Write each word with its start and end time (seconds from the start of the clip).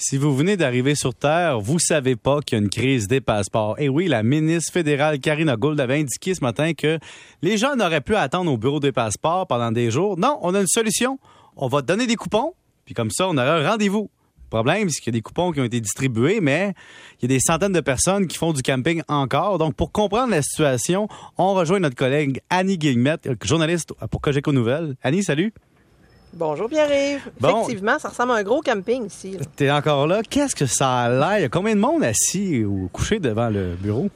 Si 0.00 0.16
vous 0.16 0.32
venez 0.32 0.56
d'arriver 0.56 0.94
sur 0.94 1.12
Terre, 1.12 1.58
vous 1.58 1.80
savez 1.80 2.14
pas 2.14 2.38
qu'il 2.40 2.56
y 2.56 2.60
a 2.60 2.62
une 2.62 2.70
crise 2.70 3.08
des 3.08 3.20
passeports. 3.20 3.74
Et 3.80 3.88
oui, 3.88 4.06
la 4.06 4.22
ministre 4.22 4.72
fédérale 4.72 5.18
Karina 5.18 5.56
Gould 5.56 5.80
avait 5.80 5.98
indiqué 5.98 6.36
ce 6.36 6.40
matin 6.40 6.72
que 6.72 7.00
les 7.42 7.56
gens 7.56 7.74
n'auraient 7.74 8.00
plus 8.00 8.14
à 8.14 8.20
attendre 8.20 8.52
au 8.52 8.56
bureau 8.56 8.78
des 8.78 8.92
passeports 8.92 9.48
pendant 9.48 9.72
des 9.72 9.90
jours. 9.90 10.16
Non, 10.16 10.38
on 10.42 10.54
a 10.54 10.60
une 10.60 10.68
solution. 10.68 11.18
On 11.56 11.66
va 11.66 11.82
donner 11.82 12.06
des 12.06 12.14
coupons, 12.14 12.54
puis 12.84 12.94
comme 12.94 13.10
ça, 13.10 13.26
on 13.28 13.36
aura 13.36 13.56
un 13.56 13.68
rendez-vous. 13.68 14.08
Le 14.44 14.48
problème, 14.50 14.88
c'est 14.88 15.00
qu'il 15.00 15.12
y 15.12 15.16
a 15.16 15.18
des 15.18 15.20
coupons 15.20 15.50
qui 15.50 15.60
ont 15.60 15.64
été 15.64 15.80
distribués, 15.80 16.38
mais 16.40 16.74
il 17.20 17.22
y 17.22 17.34
a 17.34 17.36
des 17.36 17.40
centaines 17.40 17.72
de 17.72 17.80
personnes 17.80 18.28
qui 18.28 18.38
font 18.38 18.52
du 18.52 18.62
camping 18.62 19.02
encore. 19.08 19.58
Donc, 19.58 19.74
pour 19.74 19.90
comprendre 19.90 20.30
la 20.30 20.42
situation, 20.42 21.08
on 21.38 21.54
rejoint 21.54 21.80
notre 21.80 21.96
collègue 21.96 22.40
Annie 22.50 22.78
Guillemette, 22.78 23.28
journaliste 23.44 23.94
pour 24.12 24.20
Cogeco 24.20 24.52
Nouvelles. 24.52 24.94
Annie, 25.02 25.24
salut. 25.24 25.52
Bonjour 26.34 26.68
Pierre-Yves. 26.68 27.30
Effectivement, 27.42 27.98
ça 27.98 28.08
ressemble 28.10 28.32
à 28.32 28.36
un 28.36 28.42
gros 28.42 28.60
camping 28.60 29.06
ici. 29.06 29.36
T'es 29.56 29.70
encore 29.70 30.06
là. 30.06 30.20
Qu'est-ce 30.28 30.54
que 30.54 30.66
ça 30.66 31.00
a 31.00 31.08
l'air? 31.08 31.38
Il 31.38 31.42
y 31.42 31.44
a 31.44 31.48
combien 31.48 31.74
de 31.74 31.80
monde 31.80 32.04
assis 32.04 32.64
ou 32.64 32.88
couché 32.92 33.18
devant 33.18 33.48
le 33.48 33.74
bureau? 33.74 34.08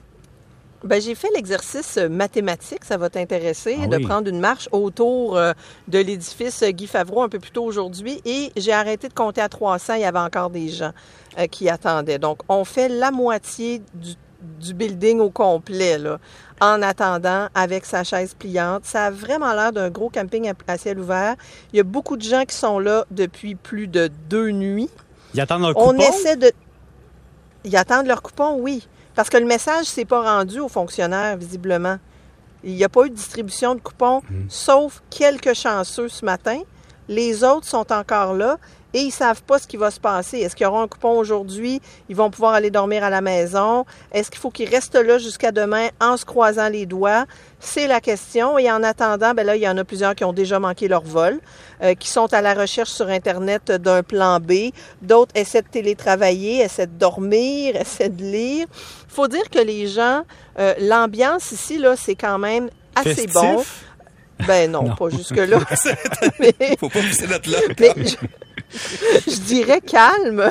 Ben, 0.84 1.00
j'ai 1.00 1.14
fait 1.14 1.28
l'exercice 1.34 1.96
mathématique, 1.96 2.84
ça 2.84 2.96
va 2.96 3.08
t'intéresser, 3.08 3.78
ah 3.82 3.86
de 3.86 3.98
prendre 3.98 4.28
une 4.28 4.40
marche 4.40 4.68
autour 4.72 5.36
euh, 5.36 5.52
de 5.86 6.00
l'édifice 6.00 6.64
Guy 6.64 6.88
Favreau 6.88 7.22
un 7.22 7.28
peu 7.28 7.38
plus 7.38 7.52
tôt 7.52 7.62
aujourd'hui 7.62 8.20
et 8.24 8.50
j'ai 8.56 8.72
arrêté 8.72 9.08
de 9.08 9.14
compter 9.14 9.40
à 9.40 9.48
300, 9.48 9.94
il 9.94 10.00
y 10.00 10.04
avait 10.04 10.18
encore 10.18 10.50
des 10.50 10.68
gens 10.68 10.90
euh, 11.38 11.46
qui 11.46 11.68
attendaient. 11.68 12.18
Donc, 12.18 12.40
on 12.48 12.64
fait 12.64 12.88
la 12.88 13.12
moitié 13.12 13.80
du, 13.94 14.14
du 14.60 14.74
building 14.74 15.20
au 15.20 15.30
complet, 15.30 15.98
là, 15.98 16.18
en 16.60 16.82
attendant 16.82 17.48
avec 17.54 17.84
sa 17.84 18.04
chaise 18.04 18.34
pliante. 18.34 18.84
Ça 18.84 19.06
a 19.06 19.10
vraiment 19.10 19.52
l'air 19.52 19.72
d'un 19.72 19.90
gros 19.90 20.08
camping 20.08 20.52
à, 20.66 20.78
ciel 20.78 20.98
ouvert. 20.98 21.36
Il 21.72 21.76
y 21.76 21.80
a 21.80 21.84
beaucoup 21.84 22.16
de 22.16 22.22
gens 22.22 22.44
qui 22.44 22.56
sont 22.56 22.78
là 22.78 23.04
depuis 23.10 23.54
plus 23.54 23.88
de 23.88 24.10
deux 24.28 24.50
nuits. 24.50 24.90
Ils 25.34 25.40
attendent 25.40 25.62
leur 25.62 25.74
coupon? 25.74 25.94
On 25.94 25.98
essaie 25.98 26.36
de... 26.36 26.52
Ils 27.64 27.76
attendent 27.76 28.06
leur 28.06 28.22
coupon, 28.22 28.56
oui. 28.58 28.86
Parce 29.14 29.28
que 29.28 29.36
le 29.36 29.46
message 29.46 29.86
s'est 29.86 30.04
pas 30.04 30.22
rendu 30.22 30.60
aux 30.60 30.68
fonctionnaires, 30.68 31.36
visiblement. 31.36 31.98
Il 32.64 32.74
n'y 32.74 32.84
a 32.84 32.88
pas 32.88 33.06
eu 33.06 33.10
de 33.10 33.14
distribution 33.14 33.74
de 33.74 33.80
coupons, 33.80 34.20
mmh. 34.20 34.44
sauf 34.48 35.02
quelques 35.10 35.54
chanceux 35.54 36.08
ce 36.08 36.24
matin. 36.24 36.60
Les 37.08 37.44
autres 37.44 37.66
sont 37.66 37.92
encore 37.92 38.34
là 38.34 38.58
et 38.94 39.00
ils 39.00 39.10
savent 39.10 39.42
pas 39.42 39.58
ce 39.58 39.66
qui 39.66 39.76
va 39.76 39.90
se 39.90 40.00
passer. 40.00 40.38
Est-ce 40.38 40.54
qu'ils 40.54 40.66
auront 40.66 40.82
un 40.82 40.88
coupon 40.88 41.16
aujourd'hui? 41.16 41.80
Ils 42.08 42.16
vont 42.16 42.30
pouvoir 42.30 42.54
aller 42.54 42.70
dormir 42.70 43.04
à 43.04 43.10
la 43.10 43.20
maison? 43.20 43.84
Est-ce 44.12 44.30
qu'il 44.30 44.40
faut 44.40 44.50
qu'ils 44.50 44.68
restent 44.68 44.94
là 44.94 45.18
jusqu'à 45.18 45.52
demain 45.52 45.88
en 46.00 46.16
se 46.16 46.24
croisant 46.24 46.68
les 46.68 46.86
doigts? 46.86 47.24
C'est 47.58 47.86
la 47.86 48.00
question. 48.00 48.58
Et 48.58 48.70
en 48.70 48.82
attendant, 48.82 49.32
ben 49.34 49.46
là, 49.46 49.56
il 49.56 49.62
y 49.62 49.68
en 49.68 49.78
a 49.78 49.84
plusieurs 49.84 50.14
qui 50.14 50.24
ont 50.24 50.32
déjà 50.32 50.58
manqué 50.58 50.88
leur 50.88 51.02
vol, 51.02 51.40
euh, 51.82 51.94
qui 51.94 52.08
sont 52.08 52.32
à 52.34 52.42
la 52.42 52.54
recherche 52.54 52.90
sur 52.90 53.08
Internet 53.08 53.72
d'un 53.72 54.02
plan 54.02 54.40
B. 54.40 54.72
D'autres 55.00 55.32
essaient 55.34 55.62
de 55.62 55.68
télétravailler, 55.68 56.60
essaient 56.60 56.86
de 56.86 56.98
dormir, 56.98 57.76
essaient 57.80 58.08
de 58.08 58.22
lire. 58.22 58.66
faut 59.08 59.28
dire 59.28 59.48
que 59.50 59.58
les 59.58 59.86
gens, 59.86 60.22
euh, 60.58 60.74
l'ambiance 60.80 61.52
ici, 61.52 61.78
là, 61.78 61.96
c'est 61.96 62.16
quand 62.16 62.38
même 62.38 62.68
assez 62.94 63.26
bon. 63.26 63.62
Ben 64.46 64.70
non, 64.70 64.94
pas 64.94 65.10
jusque-là. 65.10 65.58
mais... 66.40 66.54
Faut 66.78 66.88
pas 66.88 67.00
pousser 67.00 67.26
notre 67.26 67.50
là. 67.50 67.58
je 69.26 69.40
dirais 69.40 69.80
calme. 69.80 70.50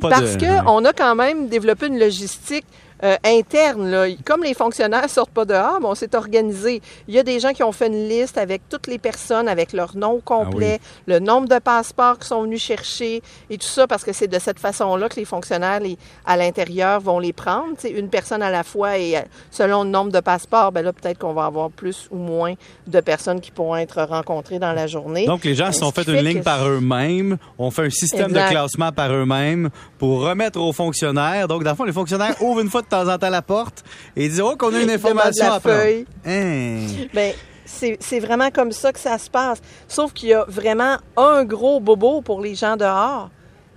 Parce 0.00 0.36
qu'on 0.36 0.84
a 0.84 0.92
quand 0.92 1.14
même 1.14 1.48
développé 1.48 1.86
une 1.86 1.98
logistique 1.98 2.66
euh, 3.02 3.16
interne. 3.24 3.90
Là. 3.90 4.06
Comme 4.24 4.42
les 4.42 4.54
fonctionnaires 4.54 5.08
sortent 5.08 5.30
pas 5.30 5.44
dehors, 5.44 5.78
on 5.82 5.94
s'est 5.94 6.14
organisé. 6.14 6.82
Il 7.08 7.14
y 7.14 7.18
a 7.18 7.22
des 7.22 7.40
gens 7.40 7.52
qui 7.52 7.62
ont 7.62 7.72
fait 7.72 7.86
une 7.86 8.08
liste 8.08 8.38
avec 8.38 8.62
toutes 8.68 8.86
les 8.86 8.98
personnes, 8.98 9.48
avec 9.48 9.72
leur 9.72 9.96
nom 9.96 10.20
complet, 10.20 10.80
ah 10.82 10.86
le 11.06 11.18
nombre 11.18 11.48
de 11.48 11.58
passeports 11.58 12.18
qu'ils 12.18 12.26
sont 12.26 12.42
venus 12.42 12.62
chercher 12.62 13.22
et 13.48 13.58
tout 13.58 13.66
ça, 13.66 13.86
parce 13.86 14.04
que 14.04 14.12
c'est 14.12 14.28
de 14.28 14.38
cette 14.38 14.58
façon-là 14.58 15.08
que 15.08 15.16
les 15.16 15.24
fonctionnaires 15.24 15.80
à 16.26 16.36
l'intérieur 16.36 17.00
vont 17.00 17.18
les 17.18 17.32
prendre. 17.32 17.74
C'est 17.78 17.90
une 17.90 18.08
personne 18.08 18.42
à 18.42 18.50
la 18.50 18.62
fois 18.62 18.98
et 18.98 19.16
euh, 19.16 19.20
selon 19.50 19.84
le 19.84 19.90
nombre 19.90 20.12
de 20.12 20.20
passeports, 20.20 20.72
ben 20.72 20.82
là, 20.84 20.92
peut-être 20.92 21.18
qu'on 21.18 21.32
va 21.32 21.46
avoir 21.46 21.70
plus 21.70 22.08
ou 22.10 22.16
moins 22.16 22.54
de 22.86 23.00
personnes 23.00 23.40
qui 23.40 23.50
pourront 23.50 23.76
être 23.76 24.02
rencontrées 24.02 24.58
dans 24.58 24.72
la 24.72 24.86
journée. 24.86 25.26
Donc, 25.26 25.44
les 25.44 25.54
gens 25.54 25.72
se 25.72 25.80
sont 25.80 25.90
fait 25.90 26.06
une 26.06 26.22
ligne 26.22 26.42
par 26.42 26.66
eux-mêmes, 26.66 27.38
ont 27.58 27.70
fait 27.70 27.86
un 27.86 27.90
système 27.90 28.32
de 28.32 28.48
classement 28.48 28.92
par 28.92 29.12
eux-mêmes 29.12 29.70
pour 29.98 30.22
remettre 30.22 30.60
aux 30.60 30.72
fonctionnaires. 30.72 31.48
Donc, 31.48 31.64
dans 31.64 31.70
le 31.70 31.76
fond, 31.76 31.84
les 31.84 31.92
fonctionnaires 31.92 32.34
ouvrent 32.42 32.60
une 32.60 32.70
fois 32.70 32.82
de 32.82 32.89
temps 32.90 33.08
en 33.08 33.18
temps 33.18 33.30
la 33.30 33.42
porte 33.42 33.84
et 34.16 34.28
disent 34.28 34.40
Oh, 34.40 34.56
qu'on 34.56 34.74
a 34.74 34.80
une 34.80 34.90
information 34.90 35.52
à 35.52 35.60
feuille. 35.60 36.06
Hein? 36.26 36.80
Ben, 37.14 37.32
c'est 37.64 38.20
vraiment 38.20 38.50
comme 38.50 38.72
ça 38.72 38.92
que 38.92 38.98
ça 38.98 39.16
se 39.18 39.30
passe. 39.30 39.60
Sauf 39.88 40.12
qu'il 40.12 40.30
y 40.30 40.34
a 40.34 40.44
vraiment 40.48 40.96
un 41.16 41.44
gros 41.44 41.80
bobo 41.80 42.20
pour 42.20 42.40
les 42.40 42.54
gens 42.54 42.76
dehors. 42.76 43.30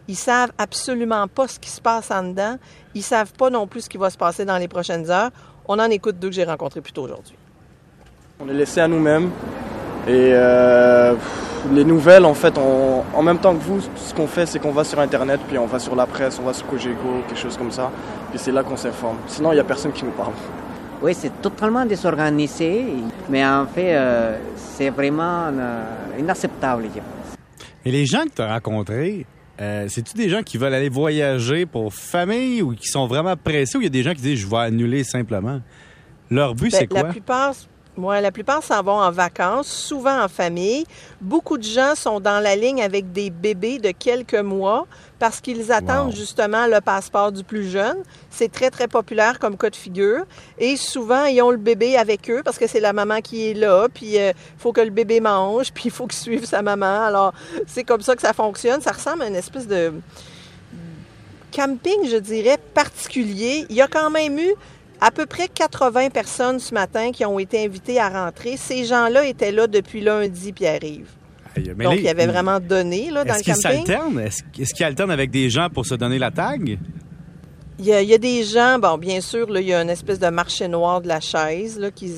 Ils 0.08 0.18
savent 0.18 0.52
absolument 0.58 1.28
pas 1.28 1.48
ce 1.48 1.60
qui 1.60 1.70
se 1.70 1.80
passe 1.80 2.12
en 2.12 2.24
dedans. 2.24 2.58
Ils 2.94 3.04
savent 3.04 3.32
pas 3.34 3.50
non 3.50 3.68
plus 3.68 3.82
ce 3.82 3.90
qui 3.90 3.98
va 3.98 4.10
se 4.10 4.18
passer 4.18 4.44
dans 4.44 4.58
les 4.58 4.68
prochaines 4.68 5.10
heures. 5.10 5.32
On 5.68 5.80
en 5.80 5.90
écoute 5.90 6.20
deux 6.20 6.30
que 6.30 6.36
j'ai 6.36 6.44
rencontrés 6.44 6.82
plus 6.82 6.92
tôt 6.92 7.04
aujourd'hui. 7.04 7.36
On 8.40 8.50
est 8.50 8.54
laissé 8.54 8.82
à 8.82 8.88
nous-mêmes. 8.88 9.32
Et 10.08 10.32
euh, 10.34 11.16
les 11.72 11.86
nouvelles, 11.86 12.26
en 12.26 12.34
fait, 12.34 12.58
en 12.58 13.24
même 13.24 13.40
temps 13.40 13.56
que 13.56 13.64
vous, 13.64 13.82
ce 13.96 14.14
qu'on 14.14 14.28
fait, 14.28 14.46
c'est 14.46 14.60
qu'on 14.60 14.72
va 14.72 14.84
sur 14.84 15.00
Internet, 15.00 15.40
puis 15.48 15.58
on 15.58 15.66
va 15.66 15.80
sur 15.80 15.96
la 15.96 16.06
presse, 16.06 16.40
on 16.40 16.46
va 16.46 16.54
sur 16.54 16.68
Cogeco, 16.68 17.24
quelque 17.28 17.40
chose 17.40 17.58
comme 17.58 17.72
ça. 17.72 17.92
Puis 18.30 18.40
c'est 18.40 18.52
là 18.52 18.64
qu'on 18.64 18.78
s'informe. 18.78 19.18
Sinon, 19.28 19.52
il 19.52 19.56
n'y 19.56 19.62
a 19.62 19.64
personne 19.64 19.92
qui 19.92 20.04
nous 20.04 20.12
parle. 20.12 20.34
Oui, 21.02 21.14
c'est 21.14 21.42
totalement 21.42 21.86
désorganisé, 21.86 22.86
mais 23.30 23.46
en 23.46 23.66
fait, 23.66 23.96
euh, 23.96 24.38
c'est 24.56 24.90
vraiment 24.90 25.48
euh, 25.48 25.84
inacceptable, 26.20 26.84
je 26.84 27.00
pense. 27.00 27.38
Et 27.86 27.92
les 27.92 28.06
gens 28.06 28.24
que 28.24 28.36
tu 28.36 28.42
as 28.42 28.54
rencontrés, 28.54 29.26
c'est-tu 29.58 30.16
des 30.16 30.30
gens 30.30 30.42
qui 30.44 30.58
veulent 30.58 30.74
aller 30.74 30.90
voyager 30.90 31.66
pour 31.66 31.94
famille 31.94 32.62
ou 32.62 32.74
qui 32.74 32.88
sont 32.88 33.08
vraiment 33.08 33.36
pressés 33.36 33.78
ou 33.78 33.82
il 33.82 33.86
y 33.86 33.88
a 33.88 33.90
des 33.90 34.04
gens 34.04 34.14
qui 34.14 34.22
disent 34.22 34.40
je 34.40 34.48
vais 34.48 34.58
annuler 34.58 35.04
simplement? 35.04 35.60
Leur 36.32 36.56
but, 36.56 36.72
ben, 36.72 36.80
c'est 36.80 36.88
quoi? 36.88 37.04
La 37.04 37.10
plupart 37.10 37.54
moi, 37.96 38.22
la 38.22 38.32
plupart 38.32 38.64
s'en 38.64 38.82
vont 38.82 39.00
en 39.00 39.12
vacances, 39.12 39.68
souvent 39.68 40.24
en 40.24 40.28
famille. 40.28 40.86
Beaucoup 41.22 41.60
de 41.60 41.64
gens 41.64 41.94
sont 41.96 42.20
dans 42.20 42.40
la 42.40 42.56
ligne 42.56 42.82
avec 42.82 43.12
des 43.12 43.30
bébés 43.30 43.78
de 43.78 43.92
quelques 43.92 44.34
mois 44.34 44.88
parce 45.20 45.40
qu'ils 45.42 45.72
attendent 45.72 46.14
justement 46.14 46.66
le 46.66 46.82
passeport 46.82 47.32
du 47.32 47.44
plus 47.44 47.70
jeune. 47.70 47.98
C'est 48.32 48.52
très, 48.52 48.72
très 48.72 48.88
populaire 48.88 49.38
comme 49.38 49.58
cas 49.58 49.70
de 49.70 49.76
figure. 49.76 50.26
Et 50.58 50.76
souvent, 50.76 51.26
ils 51.26 51.42
ont 51.44 51.52
le 51.52 51.58
bébé 51.58 51.96
avec 51.96 52.32
eux 52.32 52.42
parce 52.44 52.58
que 52.58 52.66
c'est 52.66 52.80
la 52.80 52.94
maman 52.94 53.22
qui 53.22 53.52
est 53.52 53.54
là, 53.54 53.88
puis 53.94 54.14
il 54.14 54.20
euh, 54.20 54.34
faut 54.58 54.74
que 54.74 54.82
le 54.82 54.90
bébé 54.90 55.20
mange, 55.20 55.72
puis 55.74 55.86
il 55.86 55.92
faut 55.92 56.08
qu'il 56.08 56.20
suive 56.20 56.46
sa 56.46 56.64
maman. 56.64 57.04
Alors, 57.04 57.34
c'est 57.68 57.84
comme 57.84 58.02
ça 58.02 58.16
que 58.16 58.22
ça 58.22 58.34
fonctionne. 58.34 58.82
Ça 58.82 58.92
ressemble 58.92 59.22
à 59.22 59.28
une 59.28 59.36
espèce 59.36 59.68
de 59.68 59.94
camping, 61.56 62.10
je 62.10 62.18
dirais, 62.18 62.58
particulier. 62.74 63.66
Il 63.70 63.76
y 63.76 63.82
a 63.82 63.88
quand 63.88 64.10
même 64.10 64.38
eu 64.40 64.54
à 65.04 65.12
peu 65.12 65.26
près 65.26 65.50
80 65.50 66.10
personnes 66.12 66.60
ce 66.60 66.74
matin 66.74 67.12
qui 67.12 67.26
ont 67.26 67.38
été 67.38 67.66
invitées 67.66 68.00
à 68.00 68.08
rentrer. 68.08 68.56
Ces 68.56 68.86
gens-là 68.86 69.26
étaient 69.26 69.52
là 69.52 69.68
depuis 69.68 70.00
lundi, 70.00 70.54
Pierre-Yves. 70.54 71.12
Donc, 71.58 71.96
il 71.98 72.04
y 72.04 72.10
avait 72.10 72.26
vraiment 72.26 72.60
donné 72.60 73.12
là, 73.12 73.26
dans 73.26 73.36
le 73.36 73.44
camping. 73.44 74.20
Est-ce 74.58 74.74
qu'ils 74.74 74.86
alternent 74.86 75.12
avec 75.12 75.30
des 75.30 75.50
gens 75.50 75.70
pour 75.70 75.86
se 75.86 75.96
donner 75.96 76.18
la 76.18 76.32
tag? 76.32 76.80
Il 77.80 77.86
y, 77.86 78.14
a, 78.14 78.18
des 78.20 78.44
gens, 78.44 78.78
bon, 78.78 78.98
bien 78.98 79.20
sûr, 79.20 79.50
là, 79.50 79.60
il 79.60 79.68
y 79.68 79.74
a 79.74 79.82
une 79.82 79.90
espèce 79.90 80.20
de 80.20 80.28
marché 80.28 80.68
noir 80.68 81.02
de 81.02 81.08
la 81.08 81.20
chaise, 81.20 81.80
là, 81.80 81.90
qui, 81.90 82.12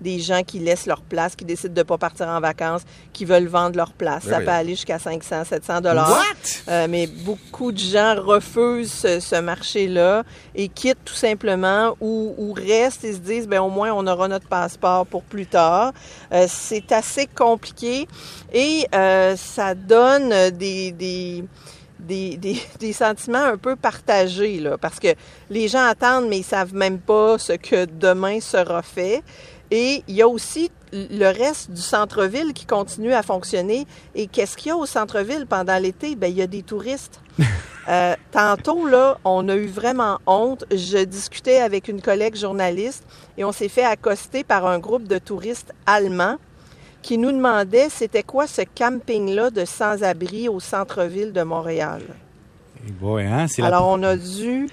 des 0.00 0.18
gens 0.18 0.42
qui 0.42 0.58
laissent 0.58 0.86
leur 0.86 1.02
place, 1.02 1.36
qui 1.36 1.44
décident 1.44 1.74
de 1.74 1.80
ne 1.80 1.84
pas 1.84 1.98
partir 1.98 2.28
en 2.28 2.40
vacances, 2.40 2.82
qui 3.12 3.24
veulent 3.24 3.46
vendre 3.46 3.76
leur 3.76 3.92
place. 3.92 4.24
Ça 4.24 4.40
peut 4.40 4.48
aller 4.48 4.70
jusqu'à 4.70 4.98
500, 4.98 5.44
700 5.44 5.80
dollars. 5.82 6.22
Euh, 6.68 6.86
mais 6.88 7.06
beaucoup 7.06 7.72
de 7.72 7.78
gens 7.78 8.14
refusent 8.20 8.92
ce, 8.92 9.40
marché-là 9.40 10.22
et 10.54 10.68
quittent 10.68 11.04
tout 11.04 11.14
simplement 11.14 11.96
ou, 12.00 12.54
restent 12.56 13.04
et 13.04 13.12
se 13.12 13.18
disent, 13.18 13.48
ben 13.48 13.60
au 13.60 13.68
moins 13.68 13.92
on 13.92 14.06
aura 14.06 14.28
notre 14.28 14.48
passeport 14.48 15.06
pour 15.06 15.22
plus 15.22 15.46
tard. 15.46 15.92
Euh, 16.32 16.46
c'est 16.48 16.92
assez 16.92 17.26
compliqué 17.26 18.06
et 18.52 18.86
euh, 18.94 19.36
ça 19.36 19.74
donne 19.74 20.50
des, 20.50 20.92
des 20.92 21.44
des, 22.06 22.36
des, 22.80 22.92
sentiments 22.92 23.44
un 23.44 23.56
peu 23.56 23.76
partagés, 23.76 24.58
là, 24.60 24.78
parce 24.78 25.00
que 25.00 25.08
les 25.50 25.68
gens 25.68 25.84
attendent, 25.84 26.28
mais 26.28 26.38
ils 26.38 26.44
savent 26.44 26.74
même 26.74 26.98
pas 26.98 27.38
ce 27.38 27.52
que 27.54 27.86
demain 27.86 28.40
sera 28.40 28.82
fait. 28.82 29.22
Et 29.70 30.04
il 30.06 30.14
y 30.14 30.22
a 30.22 30.28
aussi 30.28 30.70
le 30.92 31.26
reste 31.26 31.70
du 31.70 31.80
centre-ville 31.80 32.52
qui 32.52 32.66
continue 32.66 33.12
à 33.12 33.22
fonctionner. 33.22 33.86
Et 34.14 34.26
qu'est-ce 34.26 34.56
qu'il 34.56 34.68
y 34.68 34.70
a 34.70 34.76
au 34.76 34.86
centre-ville 34.86 35.46
pendant 35.48 35.78
l'été? 35.78 36.14
Ben, 36.14 36.28
il 36.28 36.36
y 36.36 36.42
a 36.42 36.46
des 36.46 36.62
touristes. 36.62 37.20
Euh, 37.86 38.16
tantôt, 38.32 38.86
là, 38.86 39.18
on 39.26 39.46
a 39.50 39.56
eu 39.56 39.66
vraiment 39.66 40.18
honte. 40.26 40.64
Je 40.70 41.04
discutais 41.04 41.58
avec 41.58 41.88
une 41.88 42.00
collègue 42.00 42.34
journaliste 42.34 43.04
et 43.36 43.44
on 43.44 43.52
s'est 43.52 43.68
fait 43.68 43.84
accoster 43.84 44.42
par 44.42 44.66
un 44.66 44.78
groupe 44.78 45.06
de 45.06 45.18
touristes 45.18 45.74
allemands 45.84 46.38
qui 47.04 47.18
nous 47.18 47.32
demandait 47.32 47.90
c'était 47.90 48.22
quoi 48.22 48.46
ce 48.46 48.62
camping-là 48.62 49.50
de 49.50 49.66
sans-abri 49.66 50.48
au 50.48 50.58
centre-ville 50.58 51.34
de 51.34 51.42
Montréal. 51.42 52.00
Hein, 53.02 53.46
Alors, 53.58 53.88
on 53.88 54.02
a 54.02 54.16
dû 54.16 54.68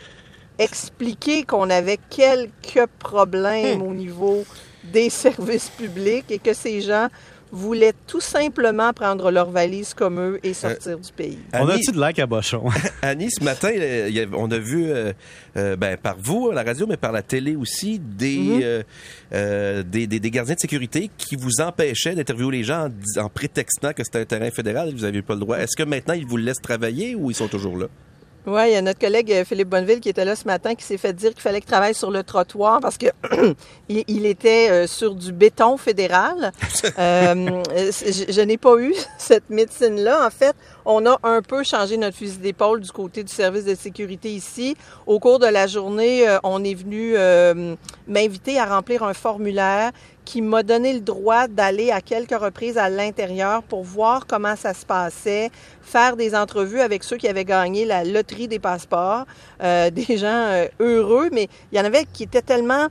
expliquer 0.58 1.44
qu'on 1.44 1.70
avait 1.70 2.00
quelques 2.10 2.88
problèmes 3.00 3.80
hmm. 3.80 3.88
au 3.88 3.94
niveau 3.94 4.46
des 4.82 5.10
services 5.26 5.70
publics 5.70 6.32
et 6.32 6.40
que 6.40 6.54
ces 6.54 6.80
gens 6.80 7.10
voulaient 7.52 7.94
tout 8.08 8.22
simplement 8.22 8.94
prendre 8.94 9.30
leurs 9.32 9.50
valises 9.50 9.94
comme 9.94 10.20
eux 10.20 10.40
et 10.44 10.54
sortir 10.54 10.98
du 10.98 11.12
pays. 11.12 11.38
On 11.54 11.68
a-tu 11.68 11.92
de 11.92 12.00
l'air 12.00 12.14
cabochon? 12.14 12.64
Annie, 13.02 13.30
ce 13.32 13.44
matin, 13.44 13.70
euh, 13.76 14.26
on 14.34 14.50
a 14.52 14.58
vu, 14.58 14.86
euh, 14.90 15.12
euh, 15.58 15.76
ben, 15.76 15.98
par 15.98 16.16
vous, 16.18 16.50
à 16.52 16.54
la 16.54 16.64
radio, 16.64 16.88
mais 16.88 16.98
par 16.98 17.12
la 17.12 17.22
télé 17.22 17.56
aussi, 17.56 18.00
des, 18.00 18.38
Mhm. 18.38 18.60
euh, 18.64 18.84
euh, 19.34 19.84
des, 19.84 20.08
des- 20.08 20.20
des 20.20 20.32
gardiens 20.32 20.56
de 20.56 20.60
sécurité 20.60 21.10
qui 21.18 21.36
vous 21.36 21.60
empêchaient 21.62 22.16
d'interviewer 22.16 22.58
les 22.58 22.64
gens 22.64 22.88
en, 23.18 23.22
en 23.26 23.30
prétextant 23.30 23.92
que 23.94 24.04
c'était 24.04 24.20
un 24.20 24.26
terrain 24.26 24.52
fédéral 24.52 24.90
et 24.90 24.92
que 24.94 24.98
vous 24.98 25.04
n'aviez 25.04 25.22
pas 25.22 25.34
le 25.34 25.40
droit. 25.42 25.58
Est-ce 25.58 25.76
que 25.76 25.84
maintenant, 25.84 26.14
ils 26.14 26.26
vous 26.26 26.38
laissent 26.38 26.62
travailler 26.62 27.16
ou 27.16 27.32
ils 27.32 27.36
sont 27.36 27.48
toujours 27.48 27.78
là? 27.78 27.88
Oui, 28.48 28.62
il 28.70 28.74
y 28.74 28.76
a 28.76 28.82
notre 28.82 29.00
collègue 29.00 29.32
euh, 29.32 29.46
Philippe 29.46 29.70
Bonneville 29.70 30.00
qui 30.00 30.10
était 30.10 30.26
là 30.26 30.36
ce 30.36 30.46
matin 30.46 30.74
qui 30.74 30.84
s'est 30.84 30.98
fait 30.98 31.14
dire 31.14 31.32
qu'il 31.32 31.42
fallait 31.42 31.60
qu'il 31.60 31.70
travaille 31.70 31.94
sur 31.94 32.10
le 32.10 32.24
trottoir 32.24 32.80
parce 32.80 32.98
que 32.98 33.06
il, 33.90 34.04
il 34.08 34.26
était 34.26 34.70
euh, 34.72 34.88
sur 34.88 35.14
du 35.14 35.32
béton 35.32 35.78
fédéral. 35.78 36.52
Euh, 36.98 37.64
je, 37.76 38.32
je 38.32 38.42
n'ai 38.42 38.58
pas 38.58 38.76
eu 38.78 38.94
cette 39.18 39.50
médecine-là. 39.50 40.26
En 40.26 40.30
fait, 40.30 40.56
on 40.86 41.06
a 41.06 41.18
un 41.24 41.42
peu 41.42 41.64
changé 41.64 41.96
notre 41.96 42.18
fusil 42.18 42.38
d'épaule 42.38 42.82
du 42.82 42.92
côté 42.92 43.24
du 43.24 43.32
service 43.32 43.66
de 43.66 43.76
sécurité 43.76 44.30
ici. 44.30 44.76
Au 45.06 45.20
cours 45.20 45.40
de 45.40 45.46
la 45.46 45.68
journée, 45.68 46.26
on 46.44 46.64
est 46.64 46.74
venu 46.74 47.14
euh, 47.16 47.76
m'inviter 48.08 48.60
à 48.60 48.66
remplir 48.66 49.04
un 49.04 49.14
formulaire 49.14 49.92
qui 50.26 50.42
m'a 50.42 50.64
donné 50.64 50.94
le 50.94 51.00
droit 51.00 51.48
d'aller 51.48 51.92
à 51.92 52.02
quelques 52.02 52.40
reprises 52.40 52.78
à 52.78 52.90
l'intérieur 52.90 53.64
pour 53.64 53.84
voir 53.84 54.28
comment 54.28 54.56
ça 54.56 54.74
se 54.74 54.86
passait, 54.86 55.52
faire 55.82 56.16
des 56.16 56.36
entrevues 56.36 56.82
avec 56.82 57.04
ceux 57.04 57.18
qui 57.18 57.28
avaient 57.28 57.46
gagné 57.46 57.86
la 57.86 58.04
loterie 58.04 58.48
des 58.48 58.60
passeports, 58.60 59.26
euh, 59.64 59.90
des 59.92 60.18
gens 60.18 60.28
euh, 60.28 60.68
heureux, 60.80 61.30
mais 61.32 61.50
il 61.72 61.78
y 61.78 61.82
en 61.82 61.86
avait 61.86 62.06
qui 62.12 62.24
étaient 62.24 62.42
tellement 62.42 62.88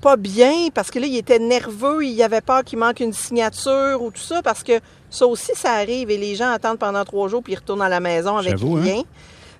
pas 0.00 0.16
bien 0.16 0.68
parce 0.72 0.90
que 0.90 0.98
là, 0.98 1.06
ils 1.06 1.16
étaient 1.16 1.40
nerveux, 1.40 2.04
il 2.04 2.12
y 2.12 2.22
avait 2.22 2.40
peur 2.40 2.62
qu'il 2.64 2.78
manque 2.78 3.00
une 3.00 3.12
signature 3.12 4.00
ou 4.00 4.10
tout 4.10 4.20
ça 4.20 4.42
parce 4.42 4.62
que 4.62 4.80
ça 5.10 5.26
aussi, 5.26 5.52
ça 5.54 5.72
arrive 5.72 6.10
et 6.10 6.18
les 6.18 6.36
gens 6.36 6.50
attendent 6.50 6.78
pendant 6.78 7.04
trois 7.04 7.28
jours 7.28 7.42
puis 7.42 7.54
ils 7.54 7.56
retournent 7.56 7.82
à 7.82 7.88
la 7.88 8.00
maison 8.00 8.36
avec 8.36 8.54
hein? 8.54 8.80
rien. 8.80 9.02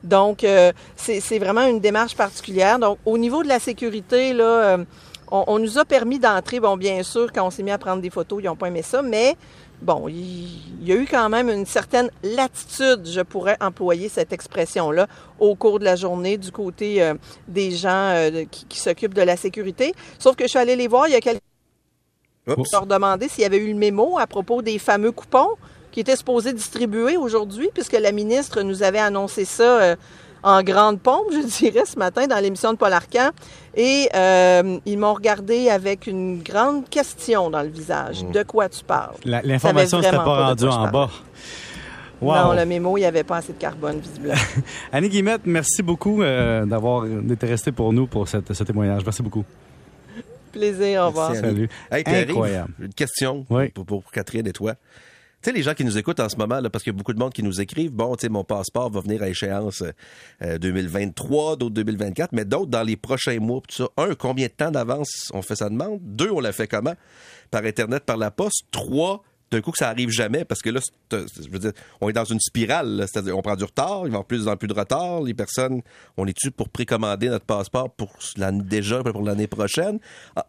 Donc, 0.04 0.44
euh, 0.44 0.72
c'est 0.96 1.20
c'est 1.20 1.38
vraiment 1.38 1.66
une 1.66 1.80
démarche 1.80 2.14
particulière. 2.14 2.78
Donc, 2.78 2.98
au 3.04 3.18
niveau 3.18 3.42
de 3.42 3.48
la 3.48 3.58
sécurité, 3.58 4.32
là, 4.32 4.44
euh, 4.44 4.84
on, 5.30 5.44
on 5.46 5.58
nous 5.58 5.78
a 5.78 5.84
permis 5.84 6.18
d'entrer. 6.18 6.60
Bon, 6.60 6.76
bien 6.76 7.02
sûr, 7.02 7.32
quand 7.32 7.46
on 7.46 7.50
s'est 7.50 7.62
mis 7.62 7.70
à 7.70 7.78
prendre 7.78 8.02
des 8.02 8.10
photos, 8.10 8.40
ils 8.42 8.46
n'ont 8.46 8.56
pas 8.56 8.68
aimé 8.68 8.82
ça, 8.82 9.02
mais 9.02 9.36
bon, 9.82 10.08
il, 10.08 10.14
il 10.80 10.88
y 10.88 10.92
a 10.92 10.96
eu 10.96 11.06
quand 11.06 11.28
même 11.28 11.48
une 11.48 11.66
certaine 11.66 12.10
latitude, 12.22 13.06
je 13.06 13.20
pourrais 13.20 13.56
employer 13.60 14.08
cette 14.08 14.32
expression-là, 14.32 15.06
au 15.38 15.54
cours 15.54 15.78
de 15.78 15.84
la 15.84 15.96
journée 15.96 16.38
du 16.38 16.50
côté 16.52 17.02
euh, 17.02 17.14
des 17.46 17.70
gens 17.70 18.12
euh, 18.14 18.44
qui 18.50 18.78
s'occupent 18.78 19.14
de 19.14 19.22
la 19.22 19.36
sécurité. 19.36 19.94
Sauf 20.18 20.36
que 20.36 20.44
je 20.44 20.48
suis 20.48 20.58
allée 20.58 20.76
les 20.76 20.88
voir, 20.88 21.08
il 21.08 21.12
y 21.12 21.16
a 21.16 21.20
quelques 21.20 21.42
Oups. 22.46 22.72
leur 22.72 22.86
demander 22.86 23.28
s'il 23.28 23.42
y 23.42 23.46
avait 23.46 23.58
eu 23.58 23.68
le 23.68 23.78
mémo 23.78 24.18
à 24.18 24.26
propos 24.26 24.62
des 24.62 24.78
fameux 24.78 25.12
coupons 25.12 25.50
qui 25.90 26.00
étaient 26.00 26.16
supposés 26.16 26.52
distribuer 26.52 27.16
aujourd'hui, 27.16 27.70
puisque 27.72 27.92
la 27.92 28.12
ministre 28.12 28.62
nous 28.62 28.82
avait 28.82 28.98
annoncé 28.98 29.44
ça 29.44 29.80
euh, 29.80 29.96
en 30.42 30.62
grande 30.62 31.00
pompe, 31.00 31.26
je 31.32 31.46
dirais, 31.58 31.84
ce 31.86 31.98
matin 31.98 32.26
dans 32.26 32.38
l'émission 32.38 32.72
de 32.72 32.78
Paul 32.78 32.92
Arcan. 32.92 33.30
Et 33.74 34.08
euh, 34.14 34.78
ils 34.86 34.98
m'ont 34.98 35.14
regardé 35.14 35.68
avec 35.70 36.06
une 36.06 36.42
grande 36.42 36.88
question 36.88 37.50
dans 37.50 37.62
le 37.62 37.68
visage. 37.68 38.24
Mmh. 38.24 38.32
De 38.32 38.42
quoi 38.42 38.68
tu 38.68 38.84
parles? 38.84 39.14
L'information 39.24 39.98
avait 39.98 40.10
pas 40.10 40.24
pas 40.24 40.46
rendue 40.48 40.64
en 40.66 40.88
bas. 40.88 41.10
Wow. 42.20 42.34
Non, 42.34 42.52
le 42.54 42.64
mémo, 42.66 42.96
il 42.96 43.00
n'y 43.02 43.06
avait 43.06 43.22
pas 43.22 43.36
assez 43.36 43.52
de 43.52 43.58
carbone, 43.58 44.00
visiblement. 44.00 44.34
Annie 44.92 45.08
Guillemette, 45.08 45.42
merci 45.44 45.84
beaucoup 45.84 46.20
euh, 46.22 46.66
d'avoir 46.66 47.06
été 47.06 47.46
resté 47.46 47.70
pour 47.70 47.92
nous 47.92 48.08
pour 48.08 48.26
cette- 48.26 48.52
ce 48.52 48.64
témoignage. 48.64 49.02
Merci 49.04 49.22
beaucoup. 49.22 49.44
Plaisir, 50.50 51.02
au 51.02 51.06
revoir. 51.08 51.30
Merci. 51.30 51.44
Salut. 51.46 51.68
Hey, 51.92 52.02
Incroyable. 52.06 52.72
Une 52.80 52.92
question 52.94 53.46
Oui. 53.50 53.68
pour, 53.68 53.84
pour 53.86 54.10
Catherine 54.10 54.48
et 54.48 54.52
toi. 54.52 54.74
Tu 55.40 55.50
sais, 55.50 55.56
les 55.56 55.62
gens 55.62 55.74
qui 55.74 55.84
nous 55.84 55.96
écoutent 55.96 56.18
en 56.18 56.28
ce 56.28 56.36
moment, 56.36 56.58
là, 56.58 56.68
parce 56.68 56.82
qu'il 56.82 56.92
y 56.92 56.96
a 56.96 56.98
beaucoup 56.98 57.12
de 57.12 57.18
monde 57.18 57.32
qui 57.32 57.44
nous 57.44 57.60
écrivent, 57.60 57.92
bon, 57.92 58.16
tu 58.16 58.22
sais, 58.22 58.28
mon 58.28 58.42
passeport 58.42 58.90
va 58.90 59.00
venir 59.00 59.22
à 59.22 59.28
échéance 59.28 59.84
euh, 60.42 60.58
2023, 60.58 61.56
d'autres 61.56 61.74
2024, 61.74 62.32
mais 62.32 62.44
d'autres 62.44 62.70
dans 62.70 62.82
les 62.82 62.96
prochains 62.96 63.38
mois, 63.38 63.60
tout 63.68 63.84
ça. 63.84 63.88
Un, 63.96 64.16
combien 64.16 64.48
de 64.48 64.52
temps 64.52 64.72
d'avance 64.72 65.30
on 65.32 65.40
fait 65.42 65.54
sa 65.54 65.68
demande? 65.68 66.00
Deux, 66.02 66.30
on 66.32 66.40
la 66.40 66.50
fait 66.50 66.66
comment? 66.66 66.94
Par 67.52 67.64
Internet, 67.64 68.04
par 68.04 68.16
la 68.16 68.32
poste? 68.32 68.64
Trois, 68.72 69.22
d'un 69.52 69.60
coup 69.60 69.70
que 69.70 69.78
ça 69.78 69.88
arrive 69.88 70.10
jamais, 70.10 70.44
parce 70.44 70.60
que 70.60 70.70
là, 70.70 70.80
je 71.12 71.48
veux 71.48 71.60
dire, 71.60 71.72
on 72.00 72.08
est 72.08 72.12
dans 72.12 72.24
une 72.24 72.40
spirale, 72.40 73.04
c'est-à-dire 73.06 73.38
on 73.38 73.42
prend 73.42 73.54
du 73.54 73.64
retard, 73.64 74.02
il 74.06 74.10
va 74.10 74.16
avoir 74.16 74.24
plus 74.24 74.48
en 74.48 74.56
plus 74.56 74.68
de 74.68 74.74
retard, 74.74 75.22
les 75.22 75.34
personnes, 75.34 75.82
on 76.16 76.26
est-tu 76.26 76.50
pour 76.50 76.68
précommander 76.68 77.28
notre 77.28 77.46
passeport 77.46 77.90
pour 77.90 78.12
l'année 78.36 78.62
déjà, 78.64 79.04
pour 79.04 79.22
l'année 79.22 79.46
prochaine? 79.46 80.00
Ah, 80.34 80.46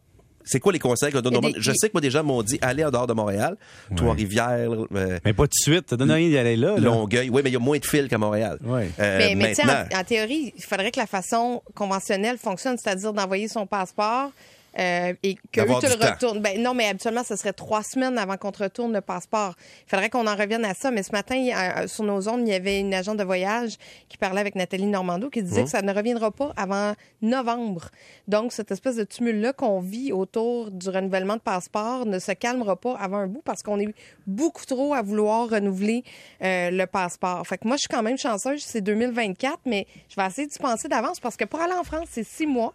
c'est 0.49 0.59
quoi 0.59 0.73
les 0.73 0.79
conseils 0.79 1.11
qu'on 1.11 1.21
donne 1.21 1.33
Il 1.33 1.35
y 1.35 1.37
a 1.37 1.39
au 1.39 1.41
monde? 1.43 1.53
des- 1.53 1.61
Je 1.61 1.71
sais 1.75 1.87
que 1.87 1.93
moi, 1.93 2.01
des 2.01 2.09
gens 2.11 2.23
m'ont 2.23 2.41
dit, 2.43 2.57
allez 2.61 2.83
en 2.83 2.89
dehors 2.91 3.07
de 3.07 3.13
Montréal, 3.13 3.55
Trois-Rivières, 3.95 4.69
euh, 4.95 5.19
Mais 5.25 5.33
pas 5.33 5.43
tout 5.43 5.49
de 5.49 5.53
suite. 5.73 5.89
Ça 5.89 5.97
donne 5.97 6.11
rien 6.11 6.27
d'y 6.27 6.37
aller 6.37 6.55
là. 6.55 6.71
là. 6.73 6.79
Longueuil. 6.79 7.29
Oui, 7.29 7.41
mais 7.43 7.49
il 7.49 7.53
y 7.53 7.55
a 7.55 7.59
moins 7.59 7.77
de 7.77 7.85
fils 7.85 8.07
qu'à 8.07 8.17
Montréal. 8.17 8.57
Ouais. 8.63 8.89
Euh, 8.99 9.17
Mais, 9.17 9.35
mais 9.35 9.47
maintenant, 9.49 9.73
en, 9.95 9.99
en 9.99 10.03
théorie, 10.03 10.53
il 10.55 10.63
faudrait 10.63 10.91
que 10.91 10.99
la 10.99 11.07
façon 11.07 11.61
conventionnelle 11.75 12.37
fonctionne, 12.37 12.77
c'est-à-dire 12.77 13.13
d'envoyer 13.13 13.47
son 13.47 13.65
passeport 13.65 14.31
euh, 14.77 15.13
et 15.23 15.35
que 15.51 15.61
eux 15.61 15.65
te 15.79 15.85
le 15.87 16.05
retournent. 16.11 16.39
Ben, 16.41 16.61
non, 16.61 16.73
mais 16.73 16.87
habituellement, 16.87 17.23
ce 17.23 17.35
serait 17.35 17.53
trois 17.53 17.81
semaines 17.83 18.17
avant 18.17 18.37
qu'on 18.37 18.51
te 18.51 18.61
retourne 18.63 18.93
le 18.93 19.01
passeport. 19.01 19.55
Il 19.85 19.89
faudrait 19.89 20.09
qu'on 20.09 20.27
en 20.27 20.35
revienne 20.35 20.65
à 20.65 20.73
ça. 20.73 20.91
Mais 20.91 21.03
ce 21.03 21.11
matin, 21.11 21.35
a- 21.55 21.87
sur 21.87 22.03
nos 22.03 22.27
ondes, 22.29 22.41
il 22.47 22.51
y 22.51 22.53
avait 22.55 22.79
une 22.79 22.93
agente 22.93 23.17
de 23.17 23.23
voyage 23.23 23.77
qui 24.09 24.17
parlait 24.17 24.41
avec 24.41 24.55
Nathalie 24.55 24.85
Normando 24.85 25.29
qui 25.29 25.39
Mmh. 25.41 25.43
disait 25.45 25.63
que 25.63 25.69
ça 25.69 25.81
ne 25.81 25.93
reviendra 25.93 26.31
pas 26.31 26.51
avant 26.57 26.93
novembre. 27.21 27.89
Donc, 28.27 28.51
cette 28.53 28.71
espèce 28.71 28.95
de 28.95 29.03
tumulte-là 29.03 29.53
qu'on 29.53 29.79
vit 29.79 30.11
autour 30.11 30.71
du 30.71 30.89
renouvellement 30.89 31.35
de 31.35 31.41
passeport 31.41 32.05
ne 32.05 32.19
se 32.19 32.31
calmera 32.33 32.75
pas 32.75 32.95
avant 32.95 33.17
un 33.17 33.27
bout 33.27 33.41
parce 33.43 33.63
qu'on 33.63 33.79
est 33.79 33.93
beaucoup 34.27 34.65
trop 34.65 34.93
à 34.93 35.01
vouloir 35.01 35.49
renouveler 35.49 36.03
euh, 36.43 36.69
le 36.71 36.85
passeport. 36.85 37.45
Fait 37.47 37.57
que 37.57 37.67
moi, 37.67 37.75
je 37.77 37.81
suis 37.81 37.89
quand 37.89 38.03
même 38.03 38.17
chanceuse, 38.17 38.61
c'est 38.63 38.81
2024, 38.81 39.59
mais 39.65 39.87
je 40.09 40.15
vais 40.15 40.27
essayer 40.27 40.47
d'y 40.47 40.59
penser 40.59 40.87
d'avance 40.87 41.19
parce 41.19 41.35
que 41.35 41.45
pour 41.45 41.59
aller 41.59 41.73
en 41.73 41.83
France, 41.83 42.07
c'est 42.11 42.23
six 42.25 42.45
mois 42.47 42.73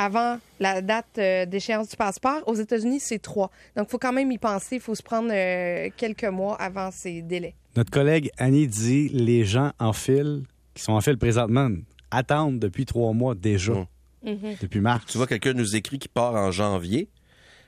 avant 0.00 0.38
la 0.60 0.80
date 0.80 1.18
euh, 1.18 1.44
d'échéance 1.44 1.90
du 1.90 1.96
passeport. 1.96 2.42
Aux 2.46 2.54
États-Unis, 2.54 3.00
c'est 3.00 3.18
trois. 3.18 3.50
Donc, 3.76 3.86
il 3.88 3.90
faut 3.90 3.98
quand 3.98 4.14
même 4.14 4.32
y 4.32 4.38
penser. 4.38 4.76
Il 4.76 4.80
faut 4.80 4.94
se 4.94 5.02
prendre 5.02 5.28
euh, 5.30 5.90
quelques 5.94 6.24
mois 6.24 6.56
avant 6.56 6.90
ces 6.90 7.20
délais. 7.20 7.54
Notre 7.76 7.90
collègue 7.90 8.30
Annie 8.38 8.66
dit 8.66 9.10
les 9.10 9.44
gens 9.44 9.72
en 9.78 9.92
file, 9.92 10.44
qui 10.72 10.82
sont 10.82 10.94
en 10.94 11.02
file 11.02 11.18
présentement, 11.18 11.68
attendent 12.10 12.58
depuis 12.58 12.86
trois 12.86 13.12
mois 13.12 13.34
déjà. 13.34 13.74
Mm. 14.22 14.54
Depuis 14.62 14.80
mars. 14.80 15.04
tu 15.06 15.18
vois 15.18 15.26
quelqu'un 15.26 15.52
nous 15.52 15.76
écrit 15.76 15.98
qui 15.98 16.08
part 16.08 16.34
en 16.34 16.50
janvier. 16.50 17.10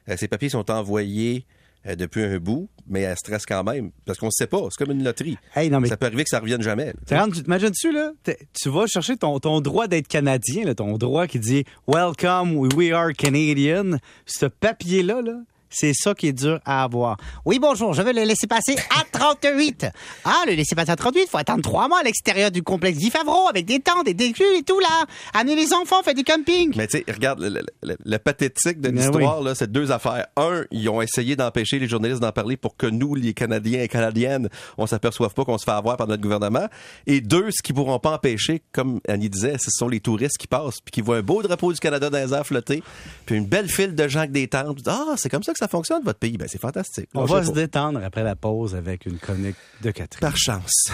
Euh, 0.09 0.17
ses 0.17 0.27
papiers 0.27 0.49
sont 0.49 0.71
envoyés 0.71 1.45
euh, 1.87 1.95
depuis 1.97 2.23
un 2.23 2.39
bout, 2.39 2.69
mais 2.87 3.01
elle 3.03 3.17
stresse 3.17 3.47
quand 3.47 3.65
même. 3.65 3.91
Parce 4.05 4.19
qu'on 4.19 4.27
ne 4.27 4.33
sait 4.33 4.47
pas. 4.47 4.63
C'est 4.71 4.85
comme 4.85 4.95
une 4.95 5.05
loterie. 5.05 5.39
Hey, 5.55 5.71
non, 5.71 5.81
mais 5.81 5.89
Ça 5.89 5.97
peut 5.97 6.07
arriver 6.07 6.25
que 6.25 6.31
ça 6.31 6.41
revienne 6.41 6.63
jamais. 6.63 6.93
Tu 7.07 7.15
T'imagines-tu, 7.43 7.93
là? 7.93 8.13
Tu 8.25 8.69
vas 8.69 8.87
chercher 8.87 9.17
ton, 9.17 9.39
ton 9.41 9.61
droit 9.61 9.87
d'être 9.87 10.09
Canadien, 10.09 10.65
là, 10.65 10.75
ton 10.75 10.97
droit 10.99 11.27
qui 11.27 11.39
dit 11.39 11.65
Welcome, 11.87 12.57
we 12.75 12.93
are 12.93 13.13
Canadian. 13.13 13.99
Ce 14.27 14.47
papier-là, 14.47 15.23
là, 15.23 15.41
c'est 15.71 15.93
ça 15.95 16.15
qui 16.15 16.29
est 16.29 16.33
dur 16.33 16.61
à 16.65 16.85
avoir. 16.85 17.17
Oui, 17.45 17.59
bonjour, 17.59 17.95
je 17.95 18.03
veux 18.03 18.13
le 18.13 18.25
laisser 18.25 18.47
passer 18.47 18.77
38. 19.23 19.87
Ah, 20.25 20.43
le 20.47 20.53
laisser 20.55 20.75
passer 20.75 20.91
à 20.91 20.97
38, 20.97 21.29
faut 21.31 21.39
attendre 21.39 21.63
trois 21.63 21.87
mois 21.89 22.01
à 22.01 22.03
l'extérieur 22.03 22.51
du 22.51 22.63
complexe 22.63 22.99
Guy 22.99 23.11
Favreau 23.11 23.49
avec 23.49 23.65
des 23.67 23.79
tentes, 23.81 24.05
des 24.07 24.15
déclus 24.15 24.45
et 24.59 24.63
tout, 24.63 24.79
là. 24.81 25.07
Amenez 25.33 25.55
les 25.57 25.73
enfants, 25.73 26.03
faites 26.03 26.17
du 26.17 26.25
camping. 26.25 26.73
Mais 26.77 26.87
tu 26.89 26.99
sais, 26.99 27.05
regarde, 27.13 27.41
le, 27.41 27.49
le- 27.49 27.63
le- 27.83 27.97
le 28.05 28.19
pathétique 28.19 28.81
de 28.81 28.91
Ben 28.91 28.97
l'histoire, 28.97 29.41
là, 29.43 29.55
c'est 29.55 29.71
deux 29.71 29.93
affaires. 29.93 30.27
Un, 30.37 30.65
ils 30.71 30.89
ont 30.89 31.01
essayé 31.01 31.37
d'empêcher 31.37 31.79
les 31.79 31.87
journalistes 31.89 32.21
d'en 32.21 32.33
parler 32.33 32.57
pour 32.57 32.77
que 32.77 32.87
nous, 32.87 33.15
les 33.15 33.33
Canadiens 33.35 33.83
et 33.83 33.89
Canadiennes, 33.89 34.49
on 34.77 34.87
s'aperçoive 34.87 35.33
pas 35.35 35.45
qu'on 35.45 35.59
se 35.59 35.65
fait 35.65 35.71
avoir 35.71 35.97
par 35.97 36.07
notre 36.09 36.23
gouvernement. 36.23 36.67
Et 37.07 37.21
deux, 37.21 37.51
ce 37.51 37.63
qu'ils 37.63 37.75
pourront 37.75 37.99
pas 38.01 38.11
empêcher, 38.15 38.63
comme 38.73 39.01
Annie 39.09 39.31
disait, 39.31 39.57
ce 39.59 39.71
sont 39.71 39.89
les 39.89 40.01
touristes 40.01 40.39
qui 40.39 40.47
passent, 40.49 40.81
puis 40.85 40.91
qui 40.91 41.01
voient 41.01 41.19
un 41.19 41.23
beau 41.23 41.43
drapeau 41.43 41.73
du 41.73 41.79
Canada 41.79 42.11
dans 42.11 42.19
les 42.19 42.33
airs 42.35 42.47
flotter, 42.47 42.83
puis 43.27 43.37
une 43.37 43.47
belle 43.47 43.69
file 43.69 43.95
de 43.95 44.09
gens 44.09 44.21
avec 44.21 44.33
des 44.33 44.49
tentes. 44.49 44.79
Ah, 44.87 45.15
c'est 45.17 45.29
comme 45.29 45.43
ça 45.43 45.53
que 45.53 45.59
ça 45.59 45.69
fonctionne, 45.69 46.03
votre 46.05 46.19
pays. 46.19 46.37
Ben, 46.37 46.49
c'est 46.51 46.61
fantastique. 46.61 47.09
On 47.15 47.25
va 47.25 47.41
pas. 47.41 47.45
se 47.47 47.53
détendre 47.53 48.01
après 48.05 48.25
la 48.25 48.35
pause 48.37 48.75
avec 48.75 49.07
une 49.13 49.19
chronique 49.19 49.57
de 49.83 49.91
Catherine. 49.91 50.21
Par 50.21 50.37
chance. 50.37 50.91